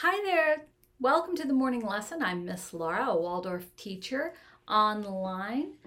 Hi 0.00 0.20
there. 0.26 0.66
Welcome 1.00 1.36
to 1.36 1.46
the 1.46 1.54
morning 1.54 1.80
lesson. 1.80 2.22
I'm 2.22 2.44
Miss 2.44 2.74
Laura, 2.74 3.06
a 3.06 3.16
Waldorf 3.16 3.74
teacher 3.76 4.34
online, 4.68 5.78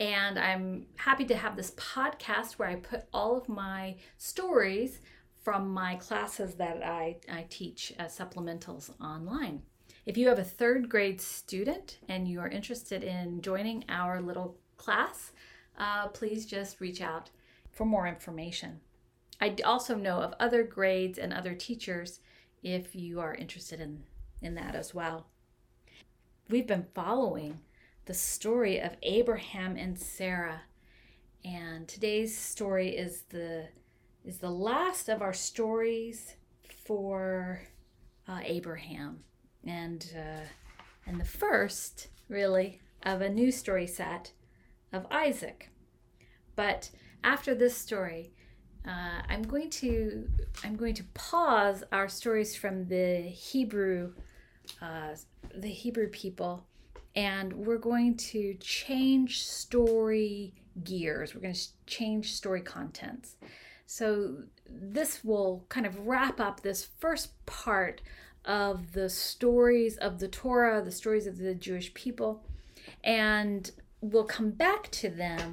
and 0.00 0.36
I'm 0.36 0.86
happy 0.96 1.24
to 1.26 1.36
have 1.36 1.54
this 1.54 1.70
podcast 1.70 2.54
where 2.54 2.68
I 2.68 2.74
put 2.74 3.04
all 3.12 3.36
of 3.36 3.48
my 3.48 3.98
stories 4.18 4.98
from 5.44 5.72
my 5.72 5.94
classes 5.94 6.56
that 6.56 6.82
I, 6.82 7.18
I 7.30 7.46
teach 7.50 7.92
as 8.00 8.18
supplementals 8.18 9.00
online. 9.00 9.62
If 10.06 10.16
you 10.16 10.26
have 10.26 10.40
a 10.40 10.44
third 10.44 10.88
grade 10.88 11.20
student 11.20 11.98
and 12.08 12.26
you 12.26 12.40
are 12.40 12.48
interested 12.48 13.04
in 13.04 13.42
joining 13.42 13.84
our 13.88 14.20
little 14.20 14.56
class, 14.76 15.30
uh, 15.78 16.08
please 16.08 16.46
just 16.46 16.80
reach 16.80 17.00
out 17.00 17.30
for 17.70 17.84
more 17.84 18.08
information. 18.08 18.80
I 19.40 19.54
also 19.64 19.94
know 19.94 20.18
of 20.18 20.34
other 20.40 20.64
grades 20.64 21.16
and 21.16 21.32
other 21.32 21.54
teachers 21.54 22.18
if 22.62 22.94
you 22.94 23.20
are 23.20 23.34
interested 23.34 23.80
in, 23.80 24.04
in 24.40 24.54
that 24.54 24.74
as 24.74 24.94
well. 24.94 25.26
We've 26.48 26.66
been 26.66 26.86
following 26.94 27.60
the 28.04 28.14
story 28.14 28.80
of 28.80 28.96
Abraham 29.02 29.76
and 29.76 29.98
Sarah, 29.98 30.62
and 31.44 31.88
today's 31.88 32.36
story 32.36 32.96
is 32.96 33.22
the 33.30 33.68
is 34.24 34.38
the 34.38 34.50
last 34.50 35.08
of 35.08 35.20
our 35.20 35.32
stories 35.32 36.36
for 36.84 37.62
uh, 38.28 38.40
Abraham, 38.44 39.24
and 39.64 40.12
uh, 40.16 40.46
and 41.06 41.20
the 41.20 41.24
first 41.24 42.08
really 42.28 42.80
of 43.02 43.20
a 43.20 43.28
new 43.28 43.50
story 43.50 43.86
set 43.86 44.32
of 44.92 45.06
Isaac. 45.10 45.70
But 46.54 46.90
after 47.24 47.54
this 47.54 47.76
story, 47.76 48.32
uh, 48.86 49.22
I'm 49.28 49.42
going 49.42 49.70
to 49.70 50.28
I'm 50.64 50.76
going 50.76 50.94
to 50.94 51.04
pause 51.14 51.84
our 51.92 52.08
stories 52.08 52.56
from 52.56 52.86
the 52.86 53.20
Hebrew 53.20 54.12
uh, 54.80 55.14
the 55.54 55.68
Hebrew 55.68 56.08
people, 56.08 56.66
and 57.14 57.52
we're 57.52 57.78
going 57.78 58.16
to 58.16 58.54
change 58.54 59.46
story 59.46 60.54
gears. 60.84 61.34
We're 61.34 61.40
going 61.40 61.54
to 61.54 61.68
change 61.86 62.34
story 62.34 62.60
contents. 62.60 63.36
So 63.86 64.36
this 64.68 65.22
will 65.22 65.64
kind 65.68 65.86
of 65.86 66.06
wrap 66.06 66.40
up 66.40 66.60
this 66.60 66.88
first 66.98 67.30
part 67.46 68.00
of 68.44 68.92
the 68.92 69.08
stories 69.10 69.96
of 69.98 70.18
the 70.18 70.28
Torah, 70.28 70.82
the 70.82 70.90
stories 70.90 71.26
of 71.26 71.38
the 71.38 71.54
Jewish 71.54 71.92
people, 71.94 72.42
and 73.04 73.70
we'll 74.00 74.24
come 74.24 74.50
back 74.50 74.90
to 74.90 75.08
them 75.08 75.52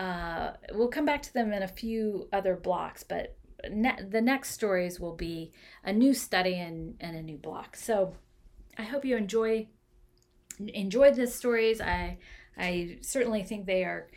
uh, 0.00 0.52
we'll 0.72 0.88
come 0.88 1.04
back 1.04 1.20
to 1.20 1.32
them 1.34 1.52
in 1.52 1.62
a 1.62 1.68
few 1.68 2.26
other 2.32 2.56
blocks, 2.56 3.02
but 3.02 3.36
ne- 3.70 4.02
the 4.08 4.22
next 4.22 4.52
stories 4.52 4.98
will 4.98 5.14
be 5.14 5.52
a 5.84 5.92
new 5.92 6.14
study 6.14 6.54
and, 6.54 6.94
and 7.00 7.16
a 7.16 7.22
new 7.22 7.36
block. 7.36 7.76
So 7.76 8.14
I 8.78 8.82
hope 8.82 9.04
you 9.04 9.16
enjoy 9.16 9.68
enjoyed 10.58 11.16
the 11.16 11.26
stories. 11.26 11.82
I 11.82 12.16
I 12.56 12.96
certainly 13.02 13.42
think 13.42 13.66
they 13.66 13.84
are 13.84 14.08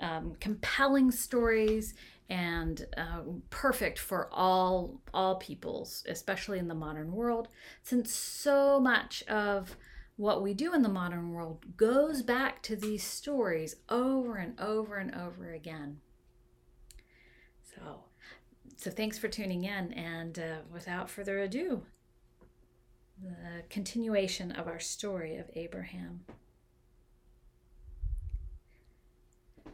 um, 0.00 0.36
compelling 0.40 1.10
stories 1.10 1.92
and 2.30 2.86
uh, 2.96 3.20
perfect 3.50 3.98
for 3.98 4.30
all 4.32 5.02
all 5.12 5.36
peoples, 5.36 6.02
especially 6.08 6.58
in 6.58 6.68
the 6.68 6.74
modern 6.74 7.12
world, 7.12 7.48
since 7.82 8.10
so 8.10 8.80
much 8.80 9.22
of 9.24 9.76
what 10.16 10.42
we 10.42 10.54
do 10.54 10.72
in 10.72 10.82
the 10.82 10.88
modern 10.88 11.32
world 11.32 11.76
goes 11.76 12.22
back 12.22 12.62
to 12.62 12.74
these 12.74 13.04
stories 13.04 13.76
over 13.88 14.36
and 14.36 14.58
over 14.58 14.96
and 14.96 15.14
over 15.14 15.52
again. 15.52 16.00
So, 17.62 18.04
so 18.76 18.90
thanks 18.90 19.18
for 19.18 19.28
tuning 19.28 19.64
in, 19.64 19.92
and 19.92 20.38
uh, 20.38 20.56
without 20.72 21.10
further 21.10 21.40
ado, 21.40 21.82
the 23.22 23.62
continuation 23.68 24.52
of 24.52 24.66
our 24.66 24.80
story 24.80 25.36
of 25.36 25.50
Abraham. 25.54 26.20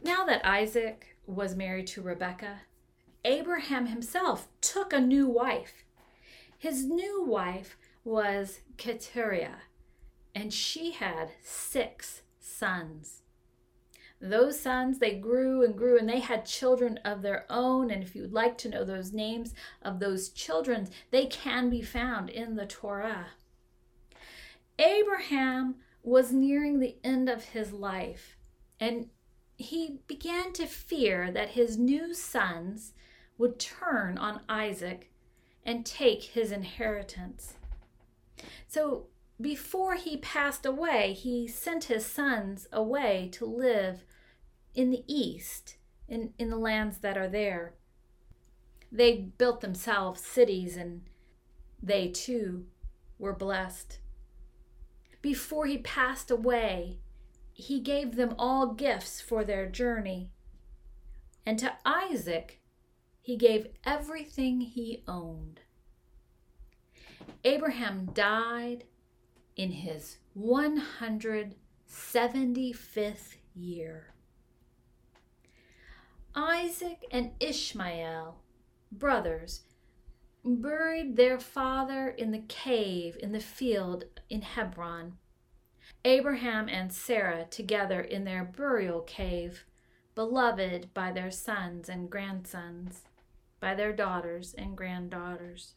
Now 0.03 0.25
that 0.25 0.45
Isaac 0.45 1.15
was 1.25 1.55
married 1.55 1.87
to 1.87 2.01
Rebekah, 2.01 2.61
Abraham 3.23 3.85
himself 3.85 4.49
took 4.59 4.91
a 4.91 4.99
new 4.99 5.27
wife. 5.27 5.85
His 6.57 6.83
new 6.83 7.23
wife 7.23 7.77
was 8.03 8.59
Keturah 8.75 9.61
and 10.35 10.53
she 10.53 10.91
had 10.91 11.31
six 11.41 12.21
sons. 12.39 13.21
Those 14.19 14.57
sons, 14.57 14.99
they 14.99 15.15
grew 15.15 15.63
and 15.63 15.77
grew, 15.77 15.99
and 15.99 16.07
they 16.07 16.19
had 16.19 16.45
children 16.45 16.97
of 17.03 17.21
their 17.21 17.45
own. 17.49 17.91
And 17.91 18.01
if 18.01 18.15
you'd 18.15 18.31
like 18.31 18.57
to 18.59 18.69
know 18.69 18.85
those 18.85 19.11
names 19.11 19.53
of 19.81 19.99
those 19.99 20.29
children, 20.29 20.87
they 21.11 21.25
can 21.25 21.69
be 21.69 21.81
found 21.81 22.29
in 22.29 22.55
the 22.55 22.65
Torah. 22.65 23.27
Abraham 24.79 25.75
was 26.03 26.31
nearing 26.31 26.79
the 26.79 26.95
end 27.03 27.29
of 27.29 27.43
his 27.43 27.73
life, 27.73 28.37
and 28.79 29.09
he 29.57 29.99
began 30.07 30.53
to 30.53 30.65
fear 30.65 31.29
that 31.31 31.49
his 31.49 31.77
new 31.77 32.13
sons 32.13 32.93
would 33.37 33.59
turn 33.59 34.17
on 34.17 34.41
Isaac 34.47 35.11
and 35.65 35.85
take 35.85 36.23
his 36.23 36.51
inheritance. 36.51 37.55
So 38.67 39.07
before 39.41 39.95
he 39.95 40.17
passed 40.17 40.65
away, 40.65 41.13
he 41.13 41.47
sent 41.47 41.85
his 41.85 42.05
sons 42.05 42.67
away 42.71 43.29
to 43.33 43.45
live 43.45 44.05
in 44.75 44.89
the 44.89 45.03
east, 45.07 45.77
in, 46.07 46.33
in 46.37 46.49
the 46.49 46.57
lands 46.57 46.99
that 46.99 47.17
are 47.17 47.27
there. 47.27 47.73
They 48.91 49.17
built 49.17 49.61
themselves 49.61 50.21
cities 50.21 50.77
and 50.77 51.01
they 51.81 52.09
too 52.09 52.67
were 53.17 53.33
blessed. 53.33 53.99
Before 55.21 55.65
he 55.65 55.77
passed 55.79 56.29
away, 56.29 56.99
he 57.53 57.79
gave 57.79 58.15
them 58.15 58.35
all 58.37 58.73
gifts 58.73 59.19
for 59.19 59.43
their 59.43 59.67
journey. 59.67 60.29
And 61.45 61.57
to 61.59 61.73
Isaac, 61.85 62.61
he 63.21 63.35
gave 63.35 63.67
everything 63.85 64.61
he 64.61 65.03
owned. 65.07 65.61
Abraham 67.43 68.05
died 68.13 68.85
in 69.55 69.71
his 69.71 70.17
175th 70.37 73.35
year. 73.55 74.13
Isaac 76.35 77.05
and 77.11 77.31
Ishmael, 77.39 78.37
brothers, 78.91 79.61
buried 80.43 81.15
their 81.15 81.39
father 81.39 82.09
in 82.09 82.31
the 82.31 82.43
cave 82.47 83.17
in 83.21 83.31
the 83.31 83.39
field 83.39 84.05
in 84.29 84.41
Hebron. 84.41 85.17
Abraham 86.03 86.67
and 86.67 86.91
Sarah 86.91 87.45
together 87.49 88.01
in 88.01 88.23
their 88.23 88.43
burial 88.43 89.01
cave, 89.01 89.65
beloved 90.15 90.93
by 90.93 91.11
their 91.11 91.31
sons 91.31 91.87
and 91.87 92.09
grandsons, 92.09 93.03
by 93.59 93.75
their 93.75 93.93
daughters 93.93 94.53
and 94.53 94.75
granddaughters. 94.75 95.75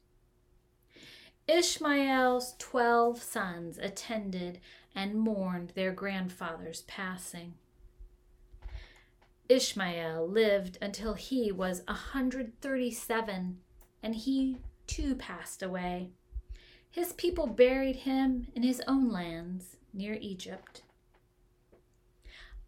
Ishmael's 1.49 2.55
twelve 2.59 3.23
sons 3.23 3.79
attended 3.79 4.61
and 4.95 5.15
mourned 5.15 5.71
their 5.71 5.93
grandfather's 5.93 6.83
passing. 6.83 7.55
Ishmael 9.49 10.27
lived 10.27 10.77
until 10.83 11.15
he 11.15 11.53
was 11.53 11.81
a 11.87 11.93
137, 11.93 13.61
and 14.03 14.15
he 14.15 14.59
too 14.89 15.15
passed 15.15 15.63
away. 15.63 16.11
His 16.91 17.13
people 17.13 17.47
buried 17.47 17.97
him 17.97 18.49
in 18.55 18.65
his 18.65 18.83
own 18.89 19.11
lands 19.11 19.77
near 19.93 20.19
Egypt. 20.21 20.83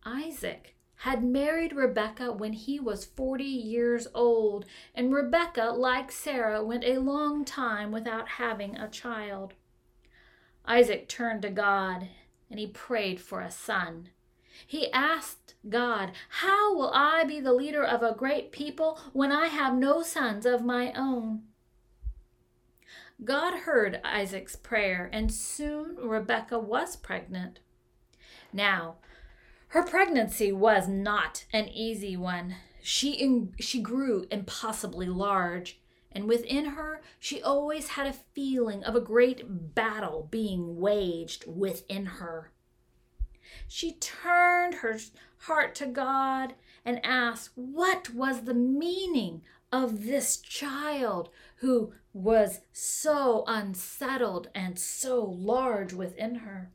Isaac 0.05 0.77
had 0.98 1.22
married 1.22 1.72
Rebekah 1.72 2.32
when 2.32 2.53
he 2.53 2.81
was 2.81 3.04
40 3.04 3.44
years 3.44 4.09
old, 4.14 4.64
and 4.94 5.14
Rebekah, 5.14 5.75
like 5.76 6.10
Sarah, 6.10 6.64
went 6.64 6.84
a 6.84 6.98
long 6.98 7.44
time 7.44 7.92
without 7.92 8.28
having 8.31 8.76
a 8.76 8.88
child. 8.88 9.54
Isaac 10.67 11.08
turned 11.08 11.43
to 11.43 11.50
God 11.50 12.08
and 12.50 12.58
he 12.58 12.67
prayed 12.67 13.20
for 13.20 13.40
a 13.40 13.50
son. 13.50 14.08
He 14.67 14.93
asked 14.93 15.55
God, 15.69 16.12
How 16.28 16.75
will 16.75 16.90
I 16.93 17.25
be 17.25 17.40
the 17.40 17.52
leader 17.52 17.84
of 17.84 18.02
a 18.02 18.14
great 18.14 18.50
people 18.52 18.99
when 19.12 19.31
I 19.31 19.46
have 19.49 19.75
no 19.75 20.02
sons 20.02 20.46
of 20.46 20.64
my 20.64 20.93
own? 20.93 21.43
God 23.25 23.61
heard 23.61 24.00
Isaac's 24.05 24.56
prayer, 24.56 25.11
and 25.12 25.32
soon 25.32 25.96
Rebekah 25.96 26.58
was 26.58 26.96
pregnant. 26.96 27.61
Now, 28.52 28.96
her 29.69 29.82
pregnancy 29.82 30.50
was 30.50 30.88
not 30.88 31.44
an 31.53 31.69
easy 31.69 32.17
one. 32.17 32.56
She, 32.82 33.12
in, 33.12 33.55
she 33.61 33.81
grew 33.82 34.26
impossibly 34.31 35.06
large, 35.06 35.81
and 36.11 36.26
within 36.26 36.65
her, 36.67 37.03
she 37.19 37.43
always 37.43 37.88
had 37.88 38.06
a 38.06 38.12
feeling 38.12 38.82
of 38.82 38.97
a 38.97 39.00
great 39.00 39.75
battle 39.75 40.26
being 40.31 40.81
waged 40.81 41.44
within 41.47 42.06
her. 42.06 42.53
She 43.67 43.93
turned 43.93 44.76
her 44.76 44.99
heart 45.41 45.75
to 45.76 45.87
God 45.87 46.55
and 46.85 47.05
asked 47.05 47.50
what 47.55 48.11
was 48.11 48.43
the 48.43 48.55
meaning 48.55 49.43
of 49.71 50.05
this 50.05 50.38
child 50.38 51.29
who 51.56 51.93
was 52.14 52.61
so 52.73 53.44
unsettled 53.47 54.49
and 54.55 54.79
so 54.79 55.23
large 55.23 55.93
within 55.93 56.37
her. 56.37 56.73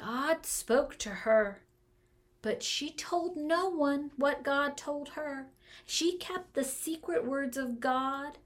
God 0.00 0.46
spoke 0.46 0.96
to 0.98 1.10
her, 1.10 1.62
but 2.40 2.62
she 2.62 2.90
told 2.90 3.36
no 3.36 3.68
one 3.68 4.12
what 4.16 4.44
God 4.44 4.76
told 4.76 5.10
her. 5.10 5.48
She 5.84 6.16
kept 6.18 6.54
the 6.54 6.62
secret 6.62 7.26
words 7.26 7.56
of 7.56 7.80
God 7.80 8.38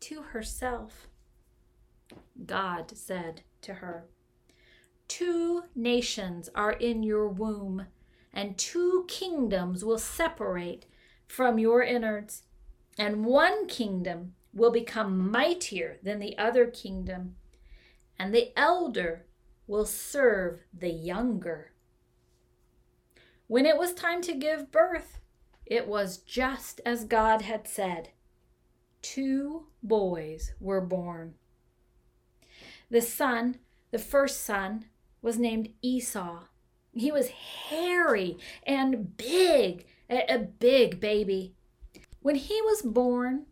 to 0.00 0.22
herself. 0.22 1.08
God 2.44 2.96
said 2.96 3.42
to 3.60 3.74
her, 3.74 4.06
Two 5.06 5.64
nations 5.74 6.48
are 6.54 6.72
in 6.72 7.02
your 7.02 7.28
womb, 7.28 7.86
and 8.32 8.56
two 8.56 9.04
kingdoms 9.06 9.84
will 9.84 9.98
separate 9.98 10.86
from 11.26 11.58
your 11.58 11.82
innards, 11.82 12.44
and 12.98 13.26
one 13.26 13.66
kingdom 13.66 14.34
will 14.54 14.72
become 14.72 15.30
mightier 15.30 15.98
than 16.02 16.20
the 16.20 16.38
other 16.38 16.66
kingdom, 16.66 17.36
and 18.18 18.34
the 18.34 18.58
elder 18.58 19.26
will 19.66 19.86
serve 19.86 20.60
the 20.72 20.90
younger. 20.90 21.72
When 23.48 23.66
it 23.66 23.78
was 23.78 23.92
time 23.92 24.22
to 24.22 24.34
give 24.34 24.72
birth, 24.72 25.20
it 25.64 25.86
was 25.86 26.18
just 26.18 26.80
as 26.84 27.04
God 27.04 27.42
had 27.42 27.66
said. 27.66 28.10
Two 29.02 29.66
boys 29.82 30.52
were 30.60 30.80
born. 30.80 31.34
The 32.90 33.00
son, 33.00 33.58
the 33.90 33.98
first 33.98 34.42
son, 34.42 34.86
was 35.22 35.38
named 35.38 35.70
Esau. 35.82 36.44
He 36.92 37.12
was 37.12 37.28
hairy 37.28 38.38
and 38.64 39.16
big, 39.16 39.86
a, 40.08 40.38
big 40.38 41.00
baby. 41.00 41.54
When 42.20 42.36
he 42.36 42.60
was 42.62 42.82
born, 42.82 43.46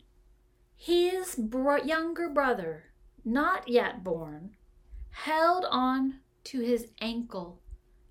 his 0.76 1.34
bro- 1.34 1.82
younger 1.82 2.28
brother, 2.28 2.84
not 3.24 3.68
yet 3.68 4.02
born, 4.02 4.56
held 5.14 5.64
on 5.70 6.18
to 6.42 6.60
his 6.60 6.88
ankle 7.00 7.60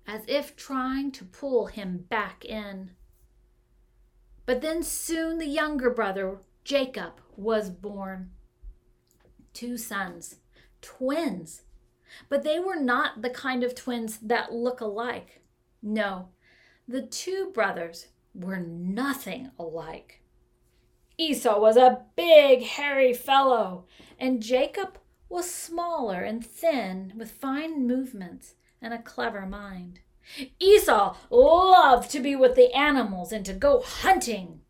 as 0.06 0.22
if 0.26 0.56
trying 0.56 1.12
to 1.12 1.24
pull 1.24 1.66
him 1.66 2.06
back 2.08 2.44
in. 2.44 2.90
But 4.46 4.62
then 4.62 4.82
soon 4.82 5.38
the 5.38 5.46
younger 5.46 5.90
brother, 5.90 6.38
Jacob, 6.64 7.20
was 7.36 7.70
born. 7.70 8.30
Two 9.52 9.76
sons, 9.76 10.36
twins. 10.80 11.62
But 12.28 12.42
they 12.42 12.58
were 12.58 12.80
not 12.80 13.22
the 13.22 13.30
kind 13.30 13.62
of 13.62 13.74
twins 13.74 14.18
that 14.18 14.52
look 14.52 14.80
alike. 14.80 15.42
No, 15.82 16.28
the 16.88 17.02
two 17.02 17.50
brothers 17.54 18.08
were 18.34 18.60
nothing 18.60 19.50
alike. 19.58 20.22
Esau 21.16 21.60
was 21.60 21.76
a 21.76 22.02
big, 22.16 22.62
hairy 22.62 23.12
fellow, 23.12 23.86
and 24.18 24.42
Jacob 24.42 24.98
was 25.34 25.52
smaller 25.52 26.22
and 26.22 26.46
thin 26.46 27.12
with 27.16 27.28
fine 27.28 27.84
movements 27.84 28.54
and 28.80 28.94
a 28.94 29.02
clever 29.02 29.44
mind. 29.44 29.98
Esau 30.60 31.16
loved 31.28 32.08
to 32.12 32.20
be 32.20 32.36
with 32.36 32.54
the 32.54 32.72
animals 32.72 33.32
and 33.32 33.44
to 33.44 33.52
go 33.52 33.80
hunting, 33.80 34.60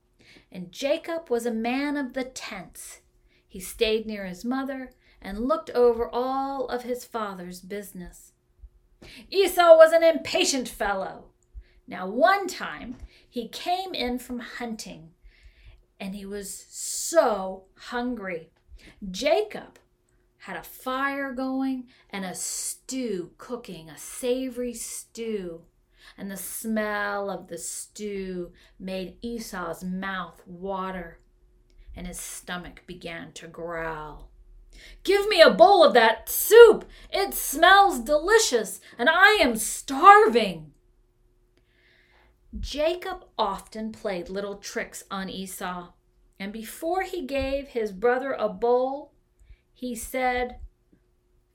and 0.51 0.73
Jacob 0.73 1.29
was 1.29 1.45
a 1.45 1.53
man 1.53 1.99
of 1.99 2.15
the 2.15 2.25
tents. 2.25 3.03
He 3.47 3.61
stayed 3.61 4.07
near 4.07 4.25
his 4.25 4.43
mother 4.43 4.93
and 5.21 5.47
looked 5.47 5.69
over 5.71 6.09
all 6.09 6.67
of 6.69 6.83
his 6.83 7.05
father's 7.05 7.61
business. 7.61 8.33
Esau 9.31 9.77
was 9.77 9.93
an 9.93 10.03
impatient 10.03 10.67
fellow. 10.67 11.27
Now, 11.87 12.09
one 12.09 12.47
time 12.47 12.97
he 13.29 13.49
came 13.49 13.93
in 13.93 14.19
from 14.19 14.39
hunting 14.39 15.11
and 16.01 16.15
he 16.15 16.25
was 16.25 16.67
so 16.71 17.65
hungry. 17.77 18.49
Jacob 19.11 19.79
had 20.45 20.57
a 20.59 20.63
fire 20.63 21.33
going 21.33 21.87
and 22.11 22.23
a 22.23 22.35
stew 22.35 23.31
cooking, 23.39 23.89
a 23.89 23.97
savory 23.97 24.75
stew. 24.75 25.63
And 26.19 26.31
the 26.31 26.37
smell 26.37 27.31
of 27.31 27.49
the 27.49 27.57
stew 27.57 28.53
made 28.79 29.17
Esau's 29.23 29.83
mouth 29.83 30.43
water, 30.47 31.19
and 31.97 32.07
his 32.07 32.21
stomach 32.21 32.83
began 32.87 33.33
to 33.33 33.47
growl. 33.47 34.29
Give 35.03 35.27
me 35.29 35.41
a 35.41 35.49
bowl 35.49 35.83
of 35.83 35.95
that 35.95 36.29
soup! 36.29 36.85
It 37.11 37.33
smells 37.33 38.01
delicious, 38.01 38.83
and 38.99 39.09
I 39.09 39.39
am 39.41 39.57
starving. 39.57 40.73
Jacob 42.61 43.25
often 43.39 43.93
played 43.93 44.29
little 44.29 44.57
tricks 44.57 45.05
on 45.11 45.31
Esau, 45.31 45.93
and 46.39 46.53
before 46.53 47.01
he 47.01 47.25
gave 47.25 47.69
his 47.69 47.93
brother 47.93 48.33
a 48.33 48.51
bowl, 48.51 49.14
he 49.75 49.95
said, 49.95 50.57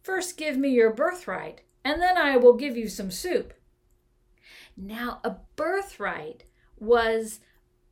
First 0.04 0.38
give 0.38 0.58
me 0.58 0.70
your 0.70 0.94
birthright, 0.94 1.62
and 1.84 2.02
then 2.02 2.18
I 2.18 2.38
will 2.38 2.54
give 2.54 2.78
you 2.78 2.88
some 2.88 3.10
soup. 3.10 3.54
Now, 4.78 5.20
a 5.24 5.38
birthright 5.56 6.44
was 6.78 7.40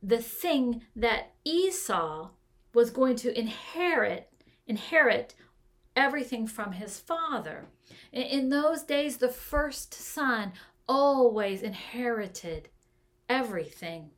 the 0.02 0.18
thing 0.18 0.82
that 0.94 1.32
Esau 1.44 2.30
was 2.72 2.90
going 2.90 3.16
to 3.16 3.38
inherit, 3.38 4.30
inherit 4.66 5.34
everything 5.96 6.46
from 6.46 6.72
his 6.72 6.98
father. 6.98 7.66
In 8.12 8.48
those 8.48 8.82
days, 8.82 9.16
the 9.16 9.28
first 9.28 9.92
son 9.92 10.52
always 10.88 11.62
inherited 11.62 12.68
everything. 13.28 14.10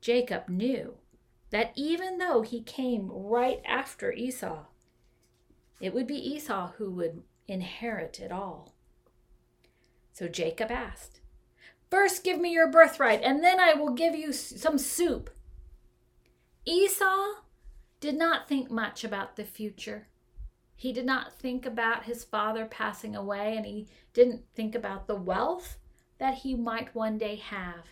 Jacob 0.00 0.48
knew 0.48 0.94
that 1.50 1.72
even 1.74 2.18
though 2.18 2.42
he 2.42 2.60
came 2.60 3.10
right 3.10 3.62
after 3.64 4.12
Esau, 4.12 4.64
it 5.80 5.92
would 5.92 6.06
be 6.06 6.14
Esau 6.14 6.72
who 6.72 6.90
would 6.92 7.22
inherit 7.48 8.20
it 8.20 8.32
all. 8.32 8.74
So 10.12 10.28
Jacob 10.28 10.70
asked, 10.70 11.20
First 11.90 12.24
give 12.24 12.40
me 12.40 12.52
your 12.52 12.70
birthright, 12.70 13.22
and 13.22 13.42
then 13.42 13.60
I 13.60 13.74
will 13.74 13.90
give 13.90 14.14
you 14.14 14.32
some 14.32 14.78
soup. 14.78 15.30
Esau 16.64 17.42
did 18.00 18.16
not 18.16 18.48
think 18.48 18.70
much 18.70 19.04
about 19.04 19.36
the 19.36 19.44
future. 19.44 20.08
He 20.76 20.92
did 20.92 21.06
not 21.06 21.38
think 21.38 21.66
about 21.66 22.04
his 22.04 22.24
father 22.24 22.66
passing 22.66 23.14
away, 23.14 23.56
and 23.56 23.64
he 23.64 23.88
didn't 24.12 24.42
think 24.54 24.74
about 24.74 25.06
the 25.06 25.14
wealth 25.14 25.78
that 26.18 26.38
he 26.38 26.54
might 26.54 26.94
one 26.94 27.18
day 27.18 27.36
have. 27.36 27.86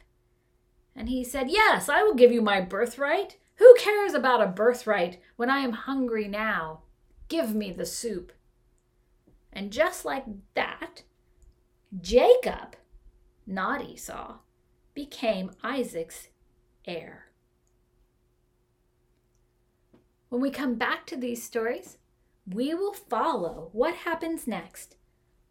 And 0.95 1.09
he 1.09 1.25
said, 1.25 1.51
Yes, 1.51 1.89
I 1.89 2.03
will 2.03 2.15
give 2.15 2.33
you 2.33 2.43
my 2.43 2.61
birthright. 2.61 3.37
Who 3.57 3.75
cares 3.79 4.15
about 4.15 4.43
a 4.43 4.47
birthright 4.47 5.21
when 5.37 5.51
I 5.51 5.59
am 5.59 5.73
hungry 5.73 6.29
now? 6.29 6.83
Give 7.33 7.55
me 7.55 7.73
the 7.73 7.87
soup. 7.87 8.31
And 9.55 9.73
just 9.73 10.05
like 10.05 10.27
that, 10.53 11.05
Jacob, 11.99 12.77
not 13.47 13.83
Esau, 13.83 14.35
became 14.93 15.53
Isaac's 15.65 16.29
heir. 16.87 17.29
When 20.29 20.43
we 20.43 20.51
come 20.51 20.75
back 20.75 21.07
to 21.07 21.17
these 21.17 21.43
stories, 21.43 21.97
we 22.47 22.75
will 22.75 22.93
follow 22.93 23.71
what 23.73 23.95
happens 23.95 24.47
next 24.47 24.97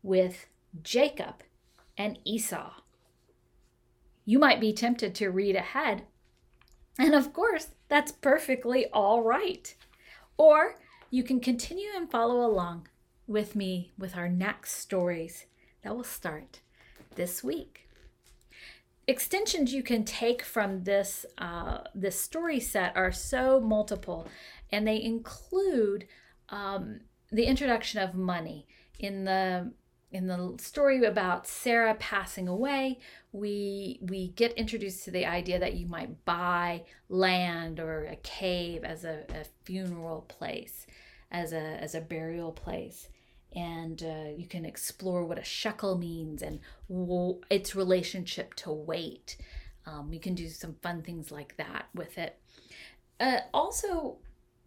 with 0.04 0.46
Jacob 0.84 1.42
and 1.98 2.20
Esau. 2.24 2.74
You 4.24 4.38
might 4.38 4.62
be 4.62 4.72
tempted 4.72 5.16
to 5.16 5.32
read 5.32 5.56
ahead, 5.56 6.04
and 7.00 7.16
of 7.16 7.34
course, 7.34 7.70
that's 7.88 8.12
perfectly 8.12 8.86
all 8.94 9.24
right. 9.24 9.74
Or 10.38 10.76
you 11.12 11.24
can 11.24 11.42
continue 11.42 11.90
and 11.96 12.10
follow 12.10 12.44
along 12.44 12.88
with 13.28 13.56
me 13.56 13.92
with 13.98 14.16
our 14.16 14.30
next 14.30 14.78
stories 14.78 15.46
that 15.84 15.96
will 15.96 16.06
start 16.06 16.62
this 17.16 17.44
week. 17.44 17.90
Extensions 19.08 19.74
you 19.74 19.84
can 19.84 20.06
take 20.06 20.42
from 20.42 20.86
this 20.86 21.26
uh, 21.38 21.80
this 21.94 22.20
story 22.20 22.60
set 22.60 22.96
are 22.96 23.12
so 23.12 23.60
multiple, 23.60 24.28
and 24.72 24.88
they 24.88 25.02
include 25.02 26.08
um, 26.50 27.02
the 27.30 27.46
introduction 27.46 28.02
of 28.02 28.16
money 28.16 28.68
in 28.98 29.26
the 29.26 29.74
in 30.12 30.28
the 30.28 30.56
story 30.60 31.04
about 31.06 31.48
Sarah 31.48 31.96
passing 31.96 32.48
away, 32.48 33.00
we 33.32 34.00
we 34.02 34.30
get 34.30 34.54
introduced 34.54 35.06
to 35.06 35.12
the 35.12 35.26
idea 35.26 35.58
that 35.60 35.76
you 35.76 35.88
might 35.88 36.26
buy 36.26 36.84
land 37.08 37.80
or 37.80 38.06
a 38.06 38.18
cave 38.18 38.84
as 38.84 39.06
a, 39.06 39.24
a 39.30 39.46
funeral 39.64 40.22
place, 40.28 40.86
as 41.32 41.54
a 41.54 41.82
as 41.82 41.96
a 41.96 42.02
burial 42.02 42.52
place, 42.52 43.08
and 43.56 44.04
uh, 44.04 44.30
you 44.36 44.48
can 44.48 44.66
explore 44.66 45.24
what 45.26 45.40
a 45.40 45.44
shekel 45.44 45.98
means 45.98 46.42
and 46.42 46.60
its 47.50 47.76
relationship 47.76 48.54
to 48.56 48.72
weight. 48.72 49.38
Um, 49.86 50.12
you 50.12 50.20
can 50.20 50.36
do 50.36 50.50
some 50.50 50.76
fun 50.82 51.02
things 51.02 51.32
like 51.32 51.56
that 51.58 51.88
with 51.96 52.18
it. 52.18 52.38
Uh, 53.20 53.40
also, 53.54 54.18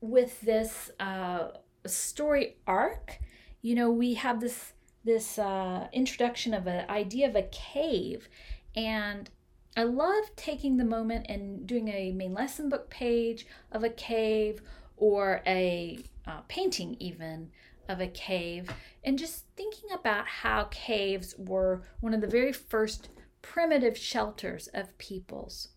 with 0.01 0.41
this 0.41 0.91
uh, 0.99 1.49
story 1.87 2.57
arc, 2.67 3.19
you 3.63 3.75
know, 3.75 3.91
we 3.91 4.15
have 4.15 4.41
this 4.41 4.73
this 5.05 5.39
uh, 5.39 5.89
introduction 5.93 6.55
of 6.55 6.67
an 6.67 6.89
idea 6.89 7.29
of 7.29 7.37
a 7.37 7.43
cave, 7.43 8.29
and 8.75 9.31
I 9.77 9.83
love 9.85 10.25
taking 10.37 10.77
the 10.77 10.85
moment 10.85 11.27
and 11.29 11.67
doing 11.67 11.89
a 11.89 12.13
main 12.13 12.33
lesson 12.33 12.69
book 12.69 12.91
page 12.91 13.47
of 13.73 13.85
a 13.85 13.91
cave 13.91 14.63
or 14.97 15.43
a 15.47 15.99
uh, 16.27 16.41
painting, 16.49 16.97
even 17.01 17.51
of 17.89 18.01
a 18.01 18.07
cave, 18.07 18.71
and 19.03 19.19
just 19.19 19.45
thinking 19.57 19.91
about 19.93 20.27
how 20.27 20.65
caves 20.71 21.35
were 21.37 21.83
one 22.01 22.15
of 22.15 22.21
the 22.21 22.27
very 22.27 22.53
first 22.53 23.09
primitive 23.43 23.99
shelters 23.99 24.69
of 24.69 24.97
peoples. 24.97 25.69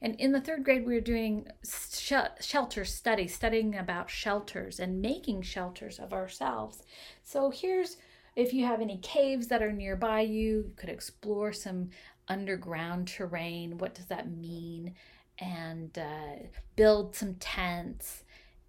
And 0.00 0.14
in 0.16 0.32
the 0.32 0.40
third 0.40 0.64
grade, 0.64 0.86
we 0.86 0.94
were 0.94 1.00
doing 1.00 1.48
sh- 1.64 2.12
shelter 2.40 2.84
studies, 2.84 3.34
studying 3.34 3.76
about 3.76 4.10
shelters 4.10 4.78
and 4.78 5.02
making 5.02 5.42
shelters 5.42 5.98
of 5.98 6.12
ourselves. 6.12 6.82
So 7.22 7.50
here's 7.50 7.96
if 8.38 8.54
you 8.54 8.64
have 8.64 8.80
any 8.80 8.98
caves 8.98 9.48
that 9.48 9.62
are 9.62 9.72
nearby 9.72 10.20
you, 10.20 10.38
you 10.38 10.72
could 10.76 10.88
explore 10.88 11.52
some 11.52 11.90
underground 12.28 13.08
terrain. 13.08 13.78
What 13.78 13.96
does 13.96 14.06
that 14.06 14.30
mean? 14.30 14.94
And 15.40 15.98
uh, 15.98 16.46
build 16.76 17.16
some 17.16 17.34
tents 17.34 18.22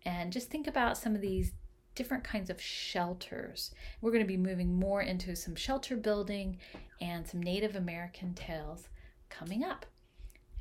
and 0.06 0.34
just 0.34 0.50
think 0.50 0.66
about 0.66 0.98
some 0.98 1.14
of 1.14 1.22
these 1.22 1.52
different 1.94 2.24
kinds 2.24 2.50
of 2.50 2.60
shelters. 2.60 3.72
We're 4.02 4.12
going 4.12 4.24
to 4.24 4.28
be 4.28 4.38
moving 4.38 4.80
more 4.80 5.04
into 5.04 5.36
some 5.36 5.56
shelter 5.56 5.96
building 5.96 6.58
and 7.00 7.28
some 7.28 7.42
Native 7.42 7.76
American 7.76 8.34
tales 8.34 8.90
coming 9.30 9.64
up. 9.64 9.86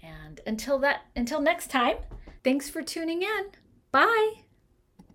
And 0.02 0.40
until 0.46 0.78
that 0.80 1.02
until 1.16 1.40
next 1.40 1.70
time, 1.70 1.96
thanks 2.44 2.68
for 2.68 2.82
tuning 2.82 3.22
in. 3.22 3.46
Bye. 3.90 4.47